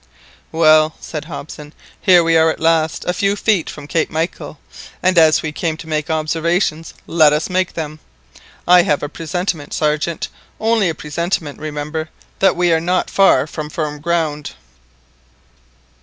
[0.51, 4.57] "Well!" said Hobson, "here we are at last, a few feet from Cape Michael,
[5.03, 7.99] and as we came to make observations, let us make them.
[8.67, 10.27] I have a presentiment, Sergeant,
[10.59, 12.09] only a presentiment, remember,
[12.39, 14.53] that we are not far from firm ground!"